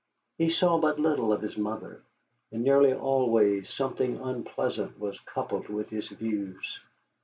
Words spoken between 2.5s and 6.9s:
and nearly always something unpleasant was coupled with his views.